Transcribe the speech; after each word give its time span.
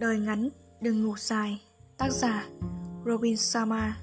Đời 0.00 0.18
ngắn, 0.18 0.48
đừng 0.80 1.04
ngủ 1.04 1.14
dài 1.16 1.62
Tác 1.98 2.12
giả 2.12 2.46
Robin 3.06 3.36
Sharma. 3.36 3.96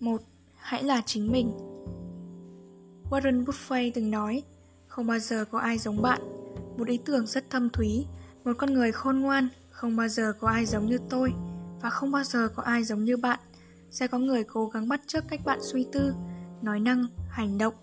1. 0.00 0.22
Hãy 0.54 0.84
là 0.84 1.02
chính 1.06 1.32
mình. 1.32 1.52
Warren 3.10 3.44
Buffett 3.44 3.90
từng 3.94 4.10
nói 4.10 4.42
Không 4.86 5.06
bao 5.06 5.18
giờ 5.18 5.44
có 5.44 5.58
ai 5.58 5.78
giống 5.78 6.02
bạn. 6.02 6.20
Một 6.78 6.88
ý 6.88 6.98
tưởng 7.04 7.26
rất 7.26 7.50
thâm 7.50 7.70
thúy 7.70 8.06
Một 8.44 8.52
con 8.58 8.72
người 8.72 8.92
khôn 8.92 9.20
ngoan 9.20 9.48
Không 9.70 9.96
bao 9.96 10.08
giờ 10.08 10.32
có 10.40 10.48
ai 10.48 10.66
giống 10.66 10.86
như 10.86 10.98
tôi 11.10 11.32
Và 11.82 11.90
không 11.90 12.10
bao 12.10 12.24
giờ 12.24 12.48
có 12.48 12.62
ai 12.62 12.84
giống 12.84 13.04
như 13.04 13.16
bạn. 13.16 13.38
Sẽ 13.90 14.06
có 14.06 14.18
người 14.18 14.44
cố 14.44 14.66
gắng 14.66 14.88
bắt 14.88 15.00
chước 15.06 15.28
cách 15.28 15.40
bạn 15.44 15.58
suy 15.62 15.86
tư 15.92 16.14
Nói 16.62 16.80
năng, 16.80 17.06
hành 17.28 17.58
động 17.58 17.74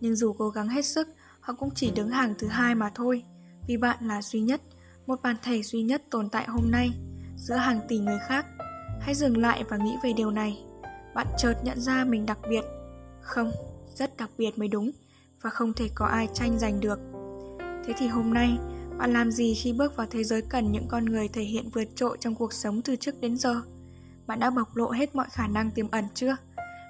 Nhưng 0.00 0.16
dù 0.16 0.32
cố 0.32 0.50
gắng 0.50 0.68
hết 0.68 0.86
sức 0.86 1.08
Họ 1.40 1.54
cũng 1.54 1.70
chỉ 1.74 1.90
đứng 1.90 2.10
hàng 2.10 2.34
thứ 2.38 2.46
hai 2.46 2.74
mà 2.74 2.90
thôi. 2.94 3.24
Vì 3.68 3.76
bạn 3.76 4.08
là 4.08 4.22
duy 4.22 4.40
nhất 4.40 4.60
một 5.06 5.22
bàn 5.22 5.36
thầy 5.42 5.62
duy 5.62 5.82
nhất 5.82 6.02
tồn 6.10 6.28
tại 6.28 6.46
hôm 6.48 6.70
nay 6.70 6.90
giữa 7.36 7.54
hàng 7.54 7.80
tỷ 7.88 7.98
người 7.98 8.18
khác. 8.28 8.46
Hãy 9.00 9.14
dừng 9.14 9.36
lại 9.36 9.64
và 9.68 9.76
nghĩ 9.76 9.96
về 10.04 10.12
điều 10.12 10.30
này. 10.30 10.64
Bạn 11.14 11.26
chợt 11.38 11.54
nhận 11.64 11.80
ra 11.80 12.04
mình 12.04 12.26
đặc 12.26 12.38
biệt. 12.50 12.64
Không, 13.20 13.52
rất 13.94 14.16
đặc 14.16 14.30
biệt 14.38 14.58
mới 14.58 14.68
đúng, 14.68 14.90
và 15.42 15.50
không 15.50 15.72
thể 15.72 15.88
có 15.94 16.06
ai 16.06 16.28
tranh 16.34 16.58
giành 16.58 16.80
được. 16.80 16.98
Thế 17.84 17.94
thì 17.98 18.08
hôm 18.08 18.34
nay, 18.34 18.58
bạn 18.98 19.12
làm 19.12 19.30
gì 19.30 19.54
khi 19.54 19.72
bước 19.72 19.96
vào 19.96 20.06
thế 20.10 20.24
giới 20.24 20.42
cần 20.42 20.72
những 20.72 20.88
con 20.88 21.04
người 21.04 21.28
thể 21.28 21.42
hiện 21.42 21.70
vượt 21.70 21.88
trội 21.94 22.16
trong 22.20 22.34
cuộc 22.34 22.52
sống 22.52 22.82
từ 22.82 22.96
trước 22.96 23.20
đến 23.20 23.36
giờ? 23.36 23.62
Bạn 24.26 24.40
đã 24.40 24.50
bộc 24.50 24.76
lộ 24.76 24.90
hết 24.90 25.14
mọi 25.14 25.26
khả 25.30 25.46
năng 25.48 25.70
tiềm 25.70 25.90
ẩn 25.90 26.04
chưa? 26.14 26.36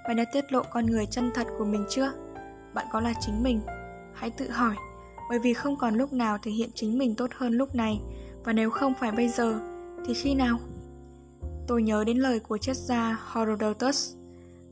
Bạn 0.09 0.17
đã 0.17 0.25
tiết 0.33 0.53
lộ 0.53 0.63
con 0.71 0.87
người 0.87 1.07
chân 1.07 1.31
thật 1.35 1.47
của 1.59 1.65
mình 1.65 1.85
chưa? 1.89 2.13
Bạn 2.75 2.87
có 2.93 3.01
là 3.01 3.13
chính 3.21 3.43
mình? 3.43 3.61
Hãy 4.15 4.31
tự 4.31 4.51
hỏi 4.51 4.77
bởi 5.33 5.39
vì 5.39 5.55
không 5.55 5.77
còn 5.77 5.95
lúc 5.95 6.13
nào 6.13 6.39
thể 6.43 6.51
hiện 6.51 6.71
chính 6.75 6.99
mình 6.99 7.15
tốt 7.15 7.31
hơn 7.35 7.53
lúc 7.53 7.75
này. 7.75 8.01
Và 8.45 8.53
nếu 8.53 8.71
không 8.71 8.95
phải 9.01 9.13
bây 9.13 9.29
giờ, 9.29 9.61
thì 10.07 10.15
khi 10.15 10.35
nào? 10.35 10.59
Tôi 11.69 11.83
nhớ 11.83 12.05
đến 12.05 12.19
lời 12.19 12.41
của 12.41 12.59
triết 12.59 12.77
gia 12.77 13.19
Herodotus. 13.33 14.15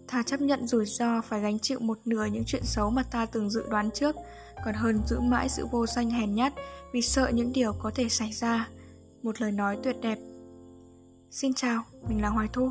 Thà 0.08 0.22
chấp 0.22 0.40
nhận 0.40 0.66
rủi 0.66 0.86
ro 0.86 1.20
phải 1.20 1.40
gánh 1.40 1.58
chịu 1.58 1.78
một 1.80 1.98
nửa 2.04 2.24
những 2.24 2.42
chuyện 2.46 2.62
xấu 2.64 2.90
mà 2.90 3.02
ta 3.02 3.26
từng 3.26 3.50
dự 3.50 3.62
đoán 3.70 3.90
trước, 3.90 4.16
còn 4.64 4.74
hơn 4.74 5.00
giữ 5.06 5.20
mãi 5.20 5.48
sự 5.48 5.66
vô 5.70 5.86
danh 5.86 6.10
hèn 6.10 6.34
nhát 6.34 6.52
vì 6.92 7.02
sợ 7.02 7.30
những 7.34 7.52
điều 7.52 7.72
có 7.72 7.90
thể 7.94 8.08
xảy 8.08 8.32
ra. 8.32 8.68
Một 9.22 9.40
lời 9.40 9.52
nói 9.52 9.78
tuyệt 9.82 9.96
đẹp. 10.02 10.18
Xin 11.30 11.54
chào, 11.54 11.82
mình 12.08 12.22
là 12.22 12.28
hoài 12.28 12.48
thu. 12.52 12.70